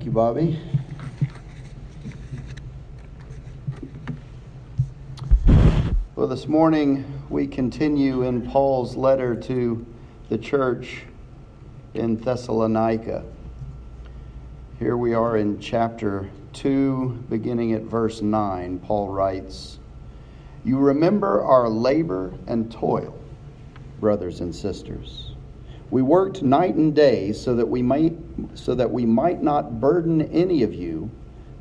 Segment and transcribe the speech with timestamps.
[0.00, 0.58] Thank you, Bobby.
[6.16, 9.84] Well, this morning we continue in Paul's letter to
[10.30, 11.02] the church
[11.92, 13.26] in Thessalonica.
[14.78, 18.78] Here we are in chapter 2, beginning at verse 9.
[18.78, 19.80] Paul writes,
[20.64, 23.18] You remember our labor and toil,
[24.00, 25.32] brothers and sisters.
[25.90, 30.22] We worked night and day so that we might so that we might not burden
[30.32, 31.10] any of you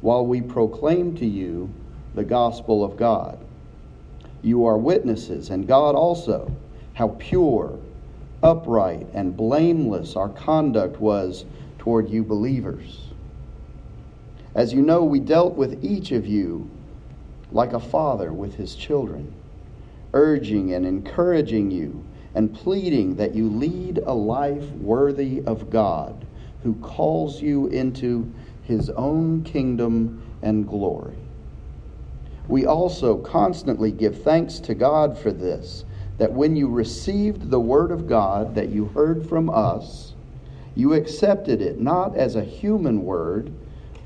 [0.00, 1.72] while we proclaim to you
[2.14, 3.38] the gospel of God.
[4.42, 6.54] You are witnesses, and God also,
[6.94, 7.78] how pure,
[8.42, 11.44] upright, and blameless our conduct was
[11.78, 13.08] toward you believers.
[14.54, 16.70] As you know, we dealt with each of you
[17.52, 19.34] like a father with his children,
[20.12, 26.25] urging and encouraging you and pleading that you lead a life worthy of God,
[26.66, 31.16] who calls you into his own kingdom and glory.
[32.48, 35.84] We also constantly give thanks to God for this,
[36.18, 40.14] that when you received the word of God that you heard from us,
[40.74, 43.52] you accepted it not as a human word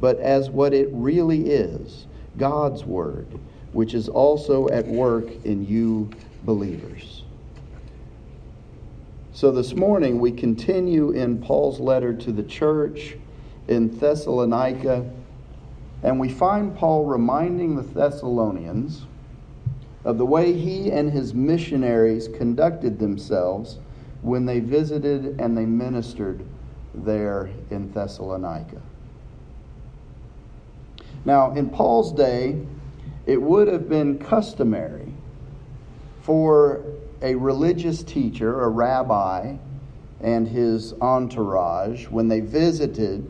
[0.00, 2.06] but as what it really is
[2.36, 3.26] God's Word,
[3.72, 6.08] which is also at work in you
[6.44, 7.17] believers.
[9.38, 13.16] So this morning we continue in Paul's letter to the church
[13.68, 15.08] in Thessalonica,
[16.02, 19.06] and we find Paul reminding the Thessalonians
[20.04, 23.78] of the way he and his missionaries conducted themselves
[24.22, 26.44] when they visited and they ministered
[26.92, 28.82] there in Thessalonica.
[31.24, 32.60] Now, in Paul's day,
[33.24, 35.12] it would have been customary
[36.22, 36.82] for
[37.22, 39.56] a religious teacher, a rabbi,
[40.20, 43.28] and his entourage, when they visited,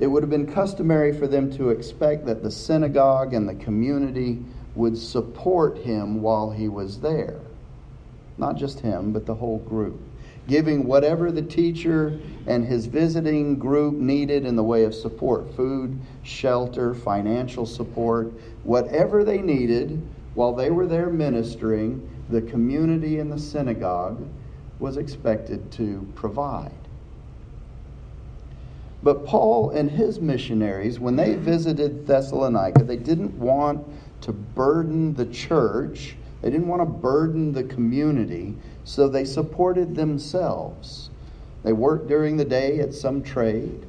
[0.00, 4.42] it would have been customary for them to expect that the synagogue and the community
[4.74, 7.40] would support him while he was there.
[8.36, 10.00] Not just him, but the whole group
[10.48, 16.00] giving whatever the teacher and his visiting group needed in the way of support food,
[16.22, 18.32] shelter, financial support,
[18.64, 20.02] whatever they needed
[20.34, 24.26] while they were there ministering, the community in the synagogue
[24.78, 26.72] was expected to provide.
[29.02, 33.86] But Paul and his missionaries, when they visited Thessalonica, they didn't want
[34.22, 41.10] to burden the church they didn't want to burden the community, so they supported themselves.
[41.64, 43.84] They worked during the day at some trade,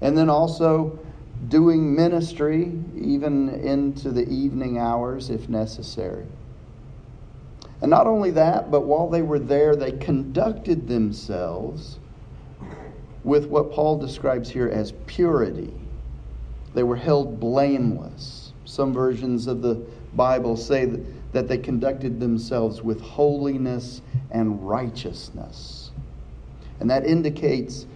[0.00, 0.98] and then also
[1.48, 6.26] doing ministry even into the evening hours if necessary.
[7.82, 11.98] And not only that, but while they were there, they conducted themselves
[13.24, 15.74] with what Paul describes here as purity.
[16.74, 18.52] They were held blameless.
[18.64, 19.84] Some versions of the
[20.14, 21.00] Bible say that
[21.32, 25.90] that they conducted themselves with holiness and righteousness.
[26.80, 27.86] And that indicates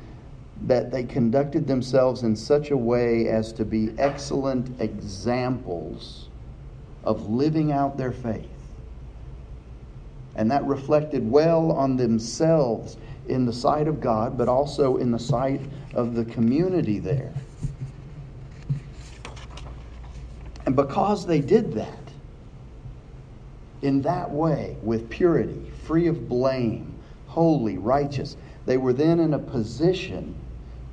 [0.62, 6.28] that they conducted themselves in such a way as to be excellent examples
[7.04, 8.48] of living out their faith.
[10.36, 15.18] And that reflected well on themselves in the sight of God, but also in the
[15.18, 15.60] sight
[15.94, 17.32] of the community there.
[20.66, 21.98] And because they did that,
[23.82, 26.94] in that way, with purity, free of blame,
[27.28, 28.36] holy, righteous,
[28.66, 30.34] they were then in a position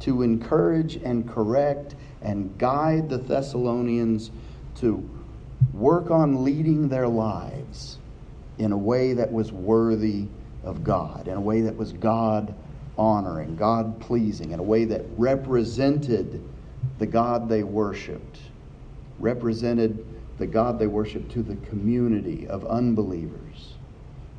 [0.01, 4.31] to encourage and correct and guide the Thessalonians
[4.75, 5.09] to
[5.73, 7.97] work on leading their lives
[8.57, 10.27] in a way that was worthy
[10.63, 12.53] of God, in a way that was God
[12.97, 16.43] honoring, God pleasing, in a way that represented
[16.99, 18.39] the God they worshiped,
[19.19, 20.05] represented
[20.37, 23.75] the God they worshiped to the community of unbelievers,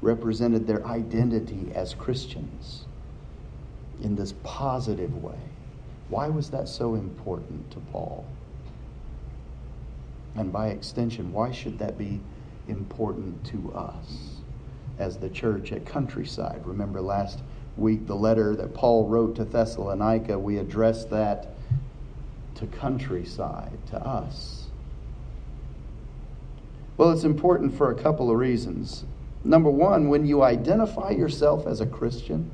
[0.01, 2.85] represented their identity as Christians
[4.03, 5.39] in this positive way.
[6.09, 8.27] Why was that so important to Paul?
[10.37, 12.21] And by extension, why should that be
[12.69, 14.41] important to us
[14.99, 16.63] as the church at Countryside?
[16.65, 17.41] Remember last
[17.77, 21.49] week the letter that Paul wrote to Thessalonica, we addressed that
[22.57, 24.67] to Countryside, to us.
[26.97, 29.05] Well, it's important for a couple of reasons.
[29.43, 32.51] Number one, when you identify yourself as a Christian,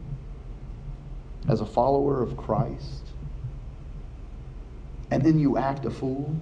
[1.48, 3.04] as a follower of Christ,
[5.10, 6.34] and then you act a fool,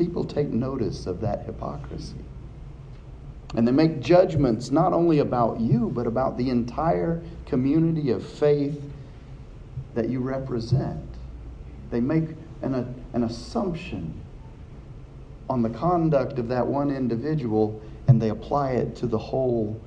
[0.00, 2.16] people take notice of that hypocrisy.
[3.54, 8.80] And they make judgments not only about you, but about the entire community of faith
[9.94, 11.04] that you represent.
[11.90, 12.30] They make
[12.62, 14.18] an, an assumption
[15.50, 19.78] on the conduct of that one individual and they apply it to the whole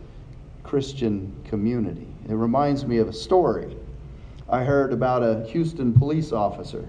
[0.62, 2.08] Christian community.
[2.30, 3.76] It reminds me of a story
[4.48, 6.88] I heard about a Houston police officer.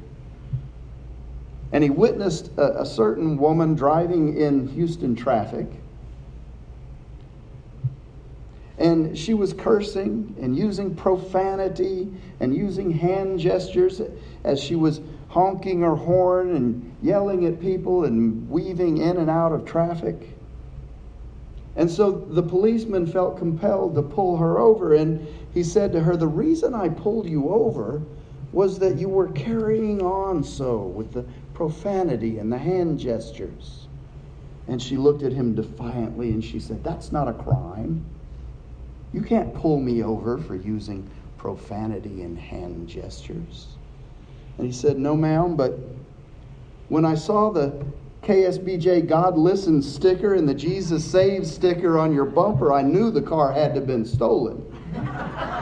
[1.75, 5.67] And he witnessed a, a certain woman driving in Houston traffic
[8.79, 14.01] and she was cursing and using profanity and using hand gestures
[14.43, 19.53] as she was honking her horn and yelling at people and weaving in and out
[19.53, 20.37] of traffic.
[21.77, 26.17] And so the policeman felt compelled to pull her over, and he said to her,
[26.17, 28.03] The reason I pulled you over
[28.55, 31.25] was that you were carrying on so with the
[31.55, 33.89] profanity and the hand gestures.
[34.69, 38.05] And she looked at him defiantly and she said, That's not a crime.
[39.13, 43.69] You can't pull me over for using profanity and hand gestures.
[44.57, 45.79] And he said, No, ma'am, but
[46.89, 47.85] when I saw the
[48.23, 53.21] KSBJ God Listens sticker and the Jesus Saves sticker on your bumper, I knew the
[53.21, 54.65] car had to have been stolen.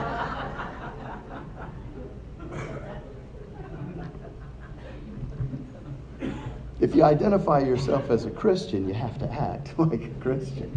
[6.83, 10.69] if you identify yourself as a Christian, you have to act like a Christian.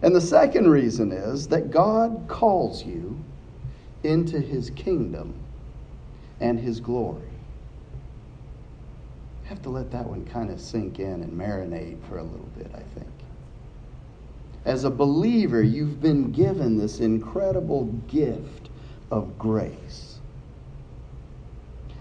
[0.00, 3.22] And the second reason is that God calls you
[4.04, 5.34] into his kingdom
[6.40, 7.28] and his glory.
[9.42, 12.48] You have to let that one kind of sink in and marinate for a little
[12.56, 13.12] bit, I think.
[14.64, 18.70] As a believer, you've been given this incredible gift
[19.10, 20.09] of grace.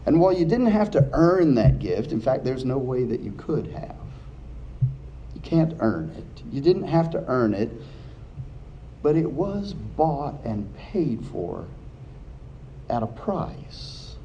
[0.09, 3.19] And while you didn't have to earn that gift, in fact, there's no way that
[3.19, 3.95] you could have.
[5.35, 6.43] You can't earn it.
[6.51, 7.69] You didn't have to earn it,
[9.03, 11.67] but it was bought and paid for
[12.89, 14.15] at a price.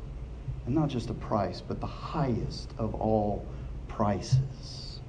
[0.64, 3.44] And not just a price, but the highest of all
[3.86, 5.00] prices.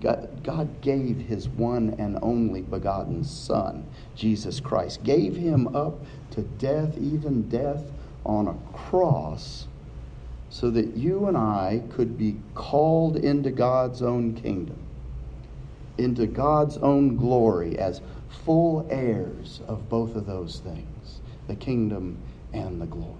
[0.00, 3.84] God, God gave his one and only begotten Son,
[4.14, 5.98] Jesus Christ, gave him up
[6.30, 7.82] to death, even death
[8.24, 9.66] on a cross,
[10.50, 14.76] so that you and I could be called into God's own kingdom
[16.00, 18.00] into God's own glory as
[18.44, 22.16] full heirs of both of those things the kingdom
[22.52, 23.16] and the glory.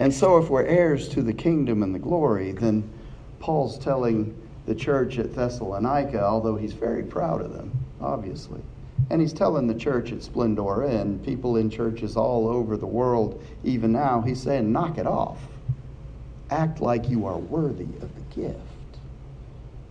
[0.00, 2.90] And so, if we're heirs to the kingdom and the glory, then
[3.38, 4.36] Paul's telling
[4.66, 7.70] the church at Thessalonica, although he's very proud of them,
[8.00, 8.60] obviously.
[9.12, 13.40] And he's telling the church at Splendora and people in churches all over the world,
[13.62, 15.38] even now, he's saying, knock it off
[16.52, 18.58] act like you are worthy of the gift,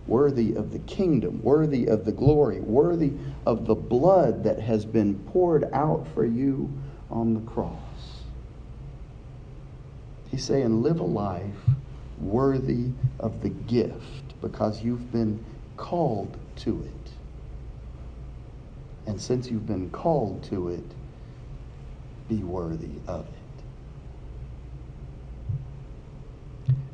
[0.06, 3.12] worthy of the kingdom, worthy of the glory, worthy
[3.44, 6.72] of the blood that has been poured out for you
[7.10, 7.78] on the cross.
[10.30, 11.44] He's saying, live a life
[12.20, 15.44] worthy of the gift because you've been
[15.76, 17.01] called to it.
[19.12, 20.84] And since you've been called to it,
[22.30, 23.62] be worthy of it.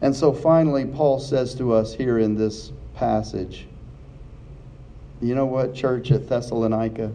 [0.03, 3.69] And so finally, Paul says to us here in this passage,
[5.23, 7.13] you know what, church at Thessalonica,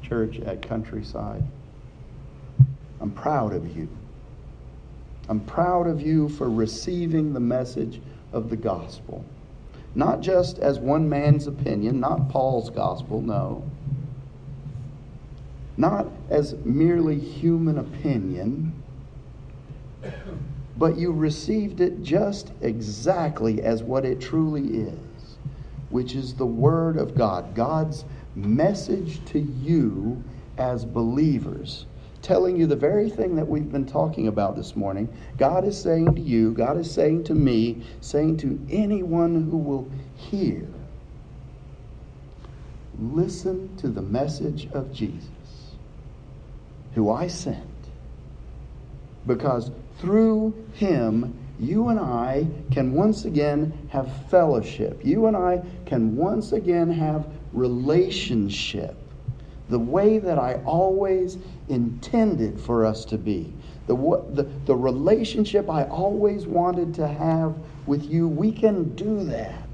[0.00, 1.44] church at Countryside?
[3.02, 3.90] I'm proud of you.
[5.28, 8.00] I'm proud of you for receiving the message
[8.32, 9.22] of the gospel.
[9.94, 13.62] Not just as one man's opinion, not Paul's gospel, no.
[15.76, 18.72] Not as merely human opinion,
[20.76, 25.36] but you received it just exactly as what it truly is,
[25.90, 28.04] which is the Word of God, God's
[28.34, 30.22] message to you
[30.58, 31.86] as believers,
[32.22, 35.08] telling you the very thing that we've been talking about this morning.
[35.38, 39.90] God is saying to you, God is saying to me, saying to anyone who will
[40.16, 40.66] hear,
[42.98, 45.28] listen to the message of Jesus,
[46.96, 47.62] who I sent.
[49.26, 55.00] Because through him, you and I can once again have fellowship.
[55.04, 58.96] You and I can once again have relationship
[59.68, 61.36] the way that I always
[61.68, 63.52] intended for us to be.
[63.88, 63.96] The,
[64.32, 69.68] the, the relationship I always wanted to have with you, we can do that.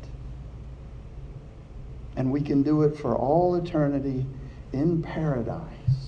[2.17, 4.27] And we can do it for all eternity
[4.73, 6.02] in paradise.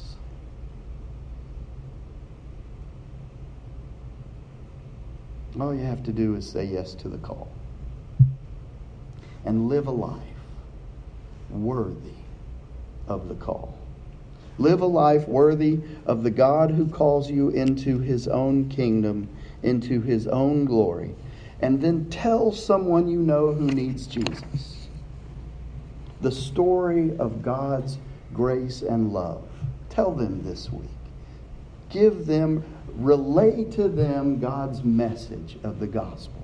[5.60, 7.48] All you have to do is say yes to the call
[9.44, 10.20] and live a life
[11.50, 12.14] worthy
[13.06, 13.78] of the call.
[14.58, 19.28] Live a life worthy of the God who calls you into his own kingdom,
[19.62, 21.14] into his own glory.
[21.60, 24.84] And then tell someone you know who needs Jesus
[26.24, 27.98] the story of God's
[28.32, 29.46] grace and love.
[29.90, 30.88] Tell them this week.
[31.94, 32.64] Give them,
[32.96, 36.42] relay to them God's message of the gospel.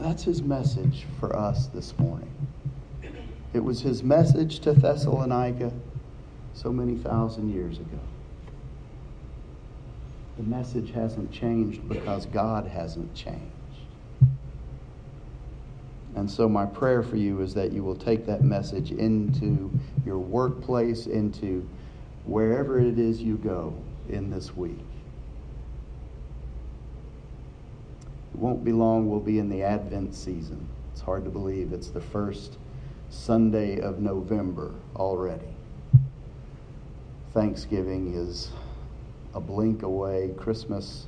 [0.00, 2.32] That's his message for us this morning.
[3.52, 5.70] It was his message to Thessalonica
[6.54, 8.00] so many thousand years ago.
[10.38, 13.42] The message hasn't changed because God hasn't changed.
[16.14, 19.70] And so, my prayer for you is that you will take that message into
[20.06, 21.68] your workplace, into
[22.26, 23.74] wherever it is you go
[24.08, 24.78] in this week.
[28.34, 30.68] It won't be long, we'll be in the Advent season.
[30.92, 32.58] It's hard to believe it's the first
[33.08, 35.54] Sunday of November already.
[37.32, 38.50] Thanksgiving is
[39.34, 40.32] a blink away.
[40.36, 41.06] Christmas,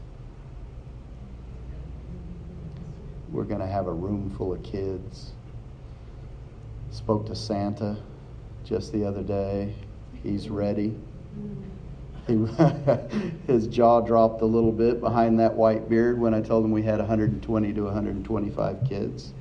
[3.31, 5.33] we're going to have a room full of kids.
[6.91, 7.97] Spoke to Santa
[8.65, 9.75] just the other day.
[10.23, 10.97] He's ready.
[12.27, 12.35] He,
[13.47, 16.83] his jaw dropped a little bit behind that white beard when I told him we
[16.83, 19.33] had 120 to 125 kids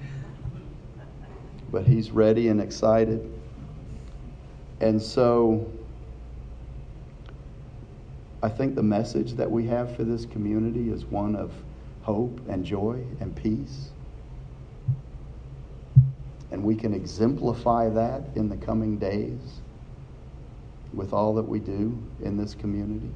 [1.71, 3.29] but he's ready and excited.
[4.79, 5.69] And so
[8.41, 11.51] I think the message that we have for this community is one of
[12.01, 13.89] hope and joy and peace.
[16.51, 19.59] And we can exemplify that in the coming days
[20.93, 23.11] with all that we do in this community.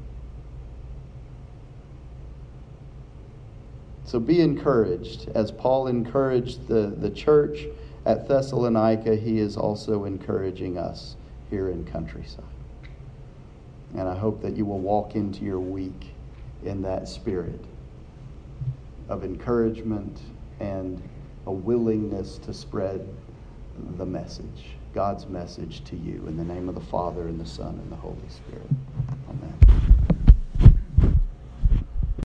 [4.06, 7.66] So be encouraged as Paul encouraged the, the church
[8.06, 11.16] at Thessalonica, he is also encouraging us
[11.50, 12.44] here in Countryside.
[13.96, 16.14] And I hope that you will walk into your week
[16.64, 17.64] in that spirit
[19.10, 20.20] of encouragement
[20.60, 21.02] and
[21.46, 23.08] a willingness to spread
[23.98, 27.80] the message, God's message to you, in the name of the Father, and the Son,
[27.82, 28.70] and the Holy Spirit.